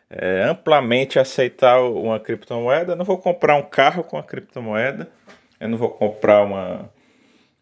é, 0.10 0.44
amplamente 0.44 1.18
a 1.18 1.22
aceitar 1.22 1.80
uma 1.82 2.20
criptomoeda. 2.20 2.96
Não 2.96 3.06
vou 3.06 3.18
comprar 3.18 3.56
um 3.56 3.62
carro 3.62 4.04
com 4.04 4.18
a 4.18 4.24
criptomoeda. 4.24 5.08
Eu 5.62 5.70
não 5.70 5.78
vou 5.78 5.90
comprar 5.90 6.44
uma. 6.44 6.90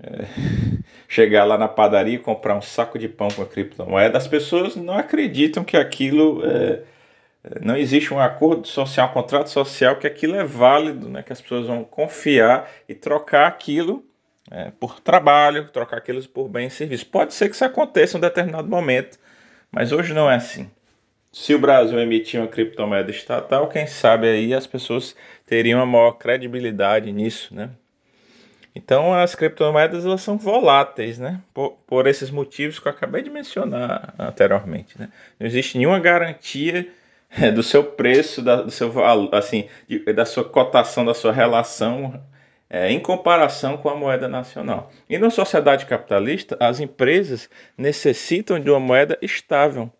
É, 0.02 0.26
chegar 1.08 1.44
lá 1.44 1.58
na 1.58 1.68
padaria 1.68 2.16
e 2.16 2.20
comprar 2.20 2.56
um 2.56 2.62
saco 2.62 2.98
de 2.98 3.10
pão 3.10 3.28
com 3.30 3.42
a 3.42 3.46
criptomoeda. 3.46 4.18
As 4.18 4.28
pessoas 4.28 4.76
não 4.76 4.98
acreditam 4.98 5.64
que 5.64 5.76
aquilo 5.76 6.42
é, 6.46 6.82
não 7.62 7.76
existe 7.76 8.14
um 8.14 8.20
acordo 8.20 8.68
social, 8.68 9.10
um 9.10 9.14
contrato 9.14 9.50
social 9.50 9.98
que 9.98 10.08
aquilo 10.08 10.36
é 10.36 10.44
válido, 10.44 11.10
né? 11.10 11.24
que 11.24 11.32
as 11.32 11.42
pessoas 11.42 11.68
vão 11.68 11.84
confiar 11.84 12.70
e 12.88 12.94
trocar 12.94 13.48
aquilo 13.48 14.06
é, 14.52 14.72
por 14.80 15.00
trabalho, 15.00 15.70
trocar 15.70 15.98
aquilo 15.98 16.22
por 16.28 16.50
bem 16.50 16.68
e 16.68 16.72
serviço. 16.72 17.06
Pode 17.06 17.34
ser 17.34 17.50
que 17.50 17.56
isso 17.56 17.66
aconteça 17.66 18.16
em 18.16 18.20
um 18.20 18.22
determinado 18.22 18.68
momento, 18.68 19.18
mas 19.72 19.92
hoje 19.92 20.14
não 20.14 20.30
é 20.30 20.36
assim. 20.36 20.70
Se 21.32 21.54
o 21.54 21.60
Brasil 21.60 22.00
emitir 22.00 22.40
uma 22.40 22.48
criptomoeda 22.48 23.12
estatal, 23.12 23.70
quem 23.70 23.86
sabe 23.86 24.28
aí 24.28 24.54
as 24.54 24.66
pessoas 24.66 25.16
teriam 25.46 25.80
uma 25.80 25.86
maior 25.86 26.14
credibilidade 26.14 27.12
nisso, 27.12 27.54
né? 27.54 27.70
Então 28.76 29.14
as 29.14 29.36
criptomoedas 29.36 30.06
elas 30.06 30.22
são 30.22 30.38
voláteis, 30.38 31.18
né? 31.18 31.42
Por, 31.54 31.72
por 31.88 32.08
esses 32.08 32.30
motivos 32.30 32.80
que 32.80 32.88
eu 32.88 32.92
acabei 32.92 33.22
de 33.22 33.30
mencionar 33.30 34.14
anteriormente, 34.18 35.00
né? 35.00 35.10
Não 35.40 35.48
existe 35.48 35.78
nenhuma 35.78 36.00
garantia 36.00 36.88
é, 37.30 37.52
do 37.52 37.64
seu 37.64 37.84
preço, 37.84 38.42
da, 38.42 38.62
do 38.62 38.72
seu 38.72 38.92
assim, 39.34 39.68
de, 39.88 40.00
da 40.14 40.26
sua 40.26 40.44
cotação, 40.44 41.06
da 41.06 41.14
sua 41.14 41.32
relação 41.32 42.22
é, 42.70 42.92
em 42.92 43.00
comparação 43.00 43.78
com 43.78 43.90
a 43.90 43.96
moeda 43.96 44.28
nacional. 44.28 44.92
E 45.10 45.18
na 45.18 45.30
sociedade 45.30 45.86
capitalista, 45.86 46.56
as 46.60 46.80
empresas 46.80 47.50
necessitam 47.78 48.60
de 48.60 48.70
uma 48.70 48.80
moeda 48.80 49.18
estável. 49.22 49.92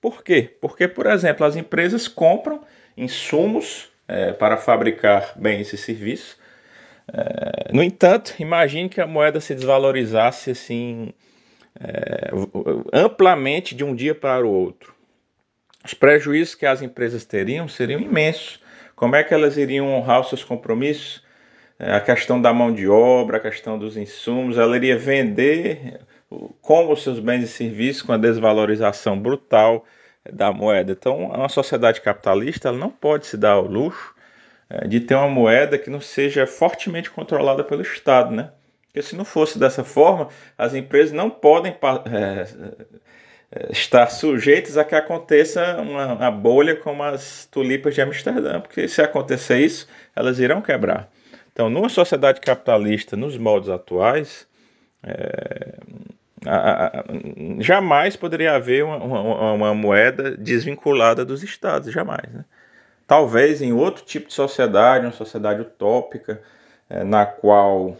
Por 0.00 0.22
quê? 0.22 0.56
Porque, 0.60 0.88
por 0.88 1.06
exemplo, 1.06 1.44
as 1.44 1.56
empresas 1.56 2.08
compram 2.08 2.62
insumos 2.96 3.90
é, 4.08 4.32
para 4.32 4.56
fabricar 4.56 5.32
bens 5.36 5.72
e 5.72 5.76
serviços. 5.76 6.38
É, 7.12 7.72
no 7.72 7.82
entanto, 7.82 8.34
imagine 8.38 8.88
que 8.88 9.00
a 9.00 9.06
moeda 9.06 9.40
se 9.40 9.54
desvalorizasse 9.54 10.50
assim 10.50 11.12
é, 11.78 12.30
amplamente 12.92 13.74
de 13.74 13.84
um 13.84 13.94
dia 13.94 14.14
para 14.14 14.46
o 14.46 14.50
outro 14.50 14.96
os 15.86 15.94
prejuízos 15.94 16.54
que 16.54 16.66
as 16.66 16.82
empresas 16.82 17.24
teriam 17.24 17.68
seriam 17.68 18.00
imensos. 18.00 18.60
Como 18.94 19.14
é 19.14 19.22
que 19.22 19.32
elas 19.32 19.56
iriam 19.56 19.86
honrar 19.86 20.20
os 20.20 20.28
seus 20.28 20.42
compromissos? 20.42 21.24
É, 21.78 21.92
a 21.92 22.00
questão 22.00 22.40
da 22.40 22.52
mão 22.52 22.72
de 22.72 22.88
obra, 22.88 23.36
a 23.36 23.40
questão 23.40 23.78
dos 23.78 23.96
insumos, 23.96 24.58
ela 24.58 24.74
iria 24.76 24.98
vender 24.98 26.00
como 26.60 26.92
os 26.92 27.02
seus 27.02 27.20
bens 27.20 27.44
e 27.44 27.48
serviços 27.48 28.02
com 28.02 28.12
a 28.12 28.16
desvalorização 28.16 29.18
brutal 29.18 29.84
da 30.32 30.52
moeda. 30.52 30.92
Então, 30.92 31.26
uma 31.26 31.48
sociedade 31.48 32.00
capitalista 32.00 32.72
não 32.72 32.90
pode 32.90 33.26
se 33.26 33.36
dar 33.36 33.52
ao 33.52 33.66
luxo 33.66 34.14
de 34.88 35.00
ter 35.00 35.14
uma 35.14 35.28
moeda 35.28 35.78
que 35.78 35.90
não 35.90 36.00
seja 36.00 36.46
fortemente 36.46 37.10
controlada 37.10 37.62
pelo 37.62 37.82
Estado, 37.82 38.34
né? 38.34 38.50
Porque 38.86 39.02
se 39.02 39.14
não 39.14 39.24
fosse 39.24 39.58
dessa 39.58 39.84
forma, 39.84 40.28
as 40.56 40.74
empresas 40.74 41.12
não 41.12 41.28
podem 41.28 41.76
é, 42.10 42.46
estar 43.70 44.08
sujeitos 44.08 44.76
a 44.76 44.84
que 44.84 44.94
aconteça 44.94 45.76
uma, 45.76 46.14
uma, 46.14 46.30
bolha 46.30 46.74
como 46.74 47.02
as 47.02 47.46
tulipas 47.46 47.94
de 47.94 48.00
Amsterdã, 48.00 48.60
porque 48.60 48.88
se 48.88 49.02
acontecer 49.02 49.58
isso, 49.58 49.86
elas 50.14 50.38
irão 50.40 50.62
quebrar. 50.62 51.10
Então, 51.52 51.70
numa 51.70 51.88
sociedade 51.88 52.40
capitalista, 52.40 53.16
nos 53.16 53.38
moldes 53.38 53.68
atuais, 53.68 54.48
é, 55.02 55.74
a, 56.44 56.86
a, 56.86 57.04
jamais 57.60 58.16
poderia 58.16 58.54
haver 58.54 58.84
uma, 58.84 58.96
uma, 58.96 59.52
uma, 59.52 59.74
moeda 59.74 60.36
desvinculada 60.36 61.24
dos 61.24 61.42
estados, 61.42 61.92
jamais. 61.92 62.32
Né? 62.32 62.44
Talvez 63.06 63.62
em 63.62 63.72
outro 63.72 64.04
tipo 64.04 64.28
de 64.28 64.34
sociedade, 64.34 65.06
uma 65.06 65.12
sociedade 65.12 65.60
utópica, 65.60 66.42
é, 66.90 67.04
na 67.04 67.24
qual 67.24 67.96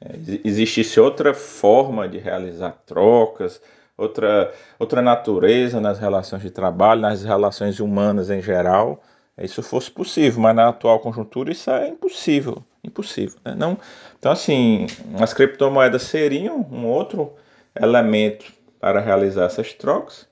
é, 0.00 0.14
existisse 0.44 0.98
outra 0.98 1.34
forma 1.34 2.08
de 2.08 2.18
realizar 2.18 2.76
trocas, 2.86 3.60
outra, 3.96 4.52
outra 4.78 5.02
natureza 5.02 5.80
nas 5.80 5.98
relações 5.98 6.42
de 6.42 6.50
trabalho, 6.50 7.00
nas 7.00 7.22
relações 7.24 7.80
humanas 7.80 8.30
em 8.30 8.40
geral, 8.40 9.02
isso 9.38 9.62
fosse 9.62 9.90
possível, 9.90 10.40
mas 10.40 10.56
na 10.56 10.68
atual 10.68 10.98
conjuntura 11.00 11.52
isso 11.52 11.70
é 11.70 11.88
impossível, 11.88 12.62
impossível. 12.82 13.38
Né? 13.44 13.54
Não, 13.54 13.78
então 14.18 14.32
assim, 14.32 14.86
as 15.20 15.34
criptomoedas 15.34 16.02
seriam 16.04 16.66
um 16.70 16.86
outro 16.86 17.34
elemento 17.78 18.50
para 18.80 19.00
realizar 19.00 19.44
essas 19.44 19.74
trocas. 19.74 20.26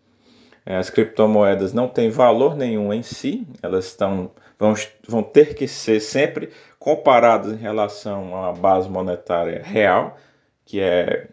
É, 0.66 0.76
as 0.76 0.90
criptomoedas 0.90 1.72
não 1.72 1.88
têm 1.88 2.10
valor 2.10 2.56
nenhum 2.56 2.92
em 2.92 3.02
si, 3.02 3.46
elas 3.62 3.86
estão, 3.86 4.30
vão, 4.58 4.74
vão 5.06 5.22
ter 5.22 5.54
que 5.54 5.68
ser 5.68 6.00
sempre 6.00 6.50
comparadas 6.78 7.52
em 7.52 7.56
relação 7.56 8.24
uma 8.24 8.52
base 8.52 8.88
monetária 8.88 9.62
real, 9.62 10.16
que 10.64 10.80
é 10.80 11.28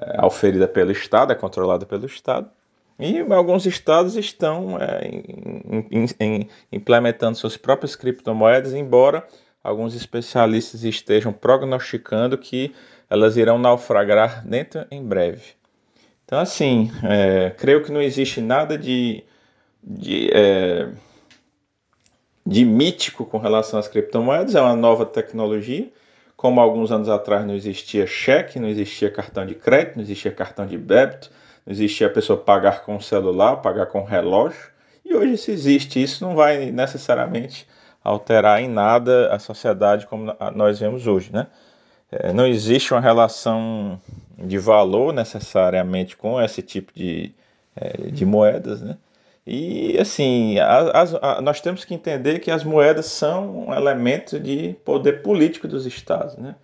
é, 0.00 0.16
auferida 0.18 0.66
pelo 0.66 0.92
Estado, 0.92 1.32
é 1.32 1.34
controlada 1.34 1.84
pelo 1.84 2.06
Estado. 2.06 2.50
E 2.98 3.20
alguns 3.32 3.66
estados 3.66 4.16
estão 4.16 4.78
é, 4.78 5.06
em, 5.06 5.86
em, 5.90 6.06
em, 6.20 6.48
implementando 6.70 7.36
suas 7.36 7.56
próprias 7.56 7.96
criptomoedas, 7.96 8.72
embora 8.72 9.26
alguns 9.62 9.94
especialistas 9.94 10.84
estejam 10.84 11.32
prognosticando 11.32 12.36
que 12.38 12.74
elas 13.08 13.36
irão 13.36 13.58
naufragar 13.58 14.46
dentro 14.46 14.86
em 14.90 15.02
breve. 15.02 15.59
Então, 16.30 16.38
assim, 16.38 16.92
é, 17.02 17.50
creio 17.50 17.82
que 17.82 17.90
não 17.90 18.00
existe 18.00 18.40
nada 18.40 18.78
de, 18.78 19.24
de, 19.82 20.30
é, 20.32 20.88
de 22.46 22.64
mítico 22.64 23.26
com 23.26 23.36
relação 23.36 23.80
às 23.80 23.88
criptomoedas, 23.88 24.54
é 24.54 24.60
uma 24.60 24.76
nova 24.76 25.04
tecnologia. 25.04 25.90
Como 26.36 26.60
alguns 26.60 26.92
anos 26.92 27.08
atrás 27.08 27.44
não 27.44 27.52
existia 27.52 28.06
cheque, 28.06 28.60
não 28.60 28.68
existia 28.68 29.10
cartão 29.10 29.44
de 29.44 29.56
crédito, 29.56 29.96
não 29.96 30.04
existia 30.04 30.30
cartão 30.30 30.68
de 30.68 30.78
débito, 30.78 31.32
não 31.66 31.72
existia 31.72 32.06
a 32.06 32.10
pessoa 32.10 32.38
pagar 32.38 32.84
com 32.84 33.00
celular, 33.00 33.56
pagar 33.56 33.86
com 33.86 34.04
relógio. 34.04 34.70
E 35.04 35.12
hoje, 35.12 35.36
se 35.36 35.50
existe 35.50 36.00
isso, 36.00 36.24
não 36.24 36.36
vai 36.36 36.70
necessariamente 36.70 37.66
alterar 38.04 38.62
em 38.62 38.68
nada 38.68 39.34
a 39.34 39.40
sociedade 39.40 40.06
como 40.06 40.32
nós 40.54 40.78
vemos 40.78 41.08
hoje, 41.08 41.32
né? 41.32 41.48
É, 42.12 42.32
não 42.32 42.46
existe 42.46 42.92
uma 42.92 43.00
relação 43.00 44.00
de 44.36 44.58
valor 44.58 45.12
necessariamente 45.12 46.16
com 46.16 46.40
esse 46.40 46.62
tipo 46.62 46.92
de, 46.94 47.32
é, 47.76 48.10
de 48.10 48.26
moedas, 48.26 48.80
né? 48.80 48.96
E 49.46 49.96
assim, 49.98 50.58
as, 50.58 51.14
a, 51.14 51.40
nós 51.40 51.60
temos 51.60 51.84
que 51.84 51.94
entender 51.94 52.40
que 52.40 52.50
as 52.50 52.62
moedas 52.62 53.06
são 53.06 53.68
um 53.68 53.74
elemento 53.74 54.38
de 54.38 54.76
poder 54.84 55.22
político 55.22 55.66
dos 55.66 55.86
estados, 55.86 56.36
né? 56.36 56.54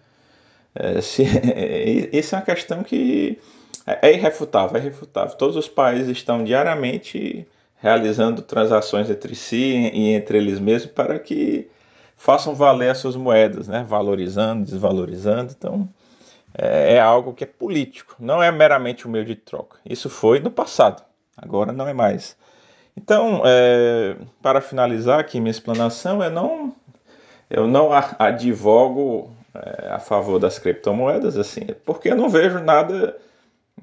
É, 0.74 1.00
se, 1.00 1.24
essa 2.12 2.36
é 2.36 2.38
uma 2.38 2.44
questão 2.44 2.82
que 2.82 3.38
é, 3.86 4.10
é 4.10 4.14
irrefutável, 4.14 4.76
é 4.76 4.80
irrefutável. 4.80 5.36
Todos 5.36 5.56
os 5.56 5.68
países 5.68 6.08
estão 6.08 6.44
diariamente 6.44 7.46
realizando 7.76 8.42
transações 8.42 9.08
entre 9.10 9.34
si 9.34 9.90
e 9.92 10.10
entre 10.10 10.38
eles 10.38 10.58
mesmos 10.58 10.92
para 10.92 11.18
que 11.18 11.68
façam 12.16 12.54
valer 12.54 12.90
as 12.90 12.99
suas 12.99 13.16
moedas, 13.16 13.68
né? 13.68 13.85
valorizando, 13.88 14.64
desvalorizando. 14.64 15.54
Então, 15.56 15.88
é, 16.56 16.94
é 16.94 17.00
algo 17.00 17.35
que 17.35 17.44
é 17.44 17.46
político, 17.46 18.16
não 18.18 18.42
é 18.42 18.50
meramente 18.50 19.06
um 19.06 19.11
meio 19.11 19.25
de 19.25 19.37
troca. 19.37 19.78
Isso 19.85 20.08
foi 20.08 20.40
no 20.40 20.50
passado, 20.50 21.02
agora 21.37 21.73
não 21.73 21.87
é 21.87 21.92
mais. 21.92 22.37
Então, 22.96 23.42
é, 23.44 24.16
para 24.40 24.61
finalizar 24.61 25.20
aqui 25.20 25.38
minha 25.38 25.50
explanação, 25.50 26.23
eu 26.23 26.30
não, 26.30 26.75
eu 27.50 27.68
não 27.68 27.90
advogo 28.18 29.30
é, 29.54 29.88
a 29.90 29.99
favor 29.99 30.38
das 30.38 30.58
criptomoedas, 30.58 31.37
assim, 31.37 31.66
porque 31.85 32.08
eu 32.08 32.16
não 32.16 32.28
vejo 32.28 32.58
nada 32.61 33.16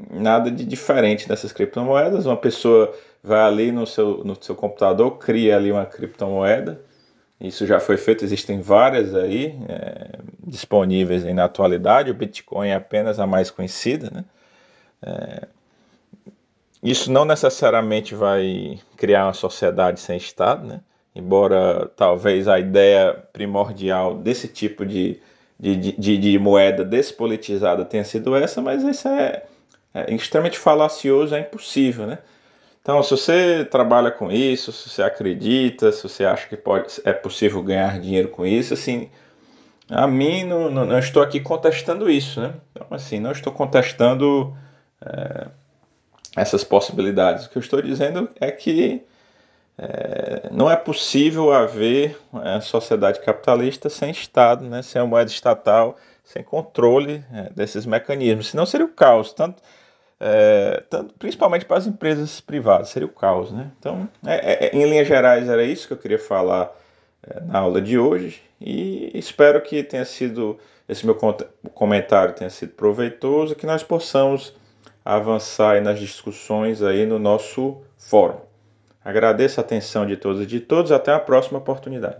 nada 0.09 0.49
de 0.49 0.65
diferente 0.65 1.27
dessas 1.27 1.51
criptomoedas. 1.51 2.25
Uma 2.25 2.37
pessoa 2.37 2.93
vai 3.23 3.41
ali 3.41 3.71
no 3.71 3.85
seu, 3.85 4.23
no 4.23 4.35
seu 4.41 4.55
computador, 4.55 5.17
cria 5.17 5.55
ali 5.55 5.71
uma 5.71 5.85
criptomoeda. 5.85 6.81
Isso 7.43 7.67
já 7.67 7.79
foi 7.79 7.97
feito, 7.97 8.23
existem 8.23 8.61
várias 8.61 9.13
aí 9.13 9.55
é, 9.67 10.17
disponíveis 10.47 11.25
aí 11.25 11.33
na 11.33 11.43
atualidade. 11.43 12.09
O 12.09 12.13
Bitcoin 12.13 12.69
é 12.69 12.75
apenas 12.75 13.19
a 13.19 13.27
mais 13.27 13.51
conhecida, 13.51 14.09
né? 14.09 14.25
É, 15.05 15.47
isso 16.81 17.11
não 17.11 17.25
necessariamente 17.25 18.15
vai 18.15 18.79
criar 18.97 19.25
uma 19.25 19.33
sociedade 19.33 19.99
sem 19.99 20.17
Estado, 20.17 20.65
né? 20.65 20.81
embora 21.15 21.89
talvez 21.95 22.47
a 22.47 22.59
ideia 22.59 23.13
primordial 23.31 24.15
desse 24.15 24.47
tipo 24.47 24.85
de, 24.85 25.19
de, 25.59 25.75
de, 25.75 26.17
de 26.17 26.39
moeda 26.39 26.83
despolitizada 26.83 27.85
tenha 27.85 28.03
sido 28.03 28.35
essa, 28.35 28.61
mas 28.61 28.83
isso 28.83 29.07
é, 29.07 29.43
é 29.93 30.13
extremamente 30.13 30.57
falacioso, 30.57 31.35
é 31.35 31.41
impossível, 31.41 32.07
né? 32.07 32.19
Então, 32.83 33.01
se 33.01 33.11
você 33.11 33.63
trabalha 33.63 34.11
com 34.11 34.29
isso, 34.29 34.73
se 34.73 34.89
você 34.89 35.01
acredita, 35.01 35.89
se 35.93 36.03
você 36.03 36.25
acha 36.25 36.49
que 36.49 36.57
pode, 36.57 37.01
é 37.05 37.13
possível 37.13 37.63
ganhar 37.63 37.97
dinheiro 37.97 38.27
com 38.27 38.45
isso, 38.45 38.73
assim, 38.73 39.09
a 39.89 40.05
mim 40.05 40.43
não, 40.43 40.69
não, 40.69 40.85
não 40.85 40.99
estou 40.99 41.23
aqui 41.23 41.39
contestando 41.39 42.09
isso, 42.09 42.41
né? 42.41 42.53
Então, 42.71 42.85
assim, 42.91 43.21
não 43.21 43.31
estou 43.31 43.53
contestando 43.53 44.53
é, 45.01 45.47
essas 46.35 46.65
possibilidades. 46.65 47.45
O 47.45 47.49
que 47.49 47.57
eu 47.57 47.61
estou 47.61 47.81
dizendo 47.81 48.29
é 48.37 48.51
que 48.51 49.01
é, 49.77 50.49
não 50.51 50.69
é 50.69 50.75
possível 50.75 51.53
haver 51.53 52.19
é, 52.43 52.59
sociedade 52.59 53.21
capitalista 53.21 53.89
sem 53.89 54.11
Estado, 54.11 54.65
né? 54.65 54.81
sem 54.81 55.01
a 55.01 55.05
moeda 55.05 55.31
estatal, 55.31 55.95
sem 56.21 56.43
controle 56.43 57.23
é, 57.31 57.49
desses 57.55 57.85
mecanismos. 57.85 58.49
Senão 58.49 58.65
seria 58.65 58.85
o 58.85 58.89
caos, 58.89 59.31
tanto 59.31 59.63
é, 60.25 60.81
tanto, 60.89 61.13
principalmente 61.15 61.65
para 61.65 61.77
as 61.77 61.85
empresas 61.85 62.39
privadas, 62.39 62.87
seria 62.89 63.05
o 63.05 63.11
caos. 63.11 63.51
Né? 63.51 63.69
Então, 63.77 64.07
é, 64.25 64.67
é, 64.67 64.75
em 64.75 64.85
linhas 64.89 65.05
gerais, 65.05 65.49
era 65.49 65.63
isso 65.63 65.85
que 65.85 65.93
eu 65.93 65.97
queria 65.97 66.17
falar 66.17 66.73
é, 67.21 67.41
na 67.41 67.59
aula 67.59 67.81
de 67.81 67.99
hoje 67.99 68.41
e 68.61 69.11
espero 69.13 69.61
que 69.61 69.83
tenha 69.83 70.05
sido 70.05 70.57
esse 70.87 71.05
meu 71.05 71.17
comentário 71.73 72.35
tenha 72.35 72.49
sido 72.49 72.73
proveitoso, 72.73 73.55
que 73.55 73.65
nós 73.65 73.83
possamos 73.83 74.53
avançar 75.03 75.81
nas 75.81 75.99
discussões 75.99 76.81
aí 76.81 77.05
no 77.05 77.17
nosso 77.19 77.81
fórum. 77.97 78.39
Agradeço 79.03 79.59
a 79.59 79.63
atenção 79.63 80.05
de 80.05 80.15
todos 80.15 80.41
e 80.41 80.45
de 80.45 80.59
todos, 80.59 80.91
até 80.91 81.11
a 81.11 81.19
próxima 81.19 81.59
oportunidade. 81.59 82.17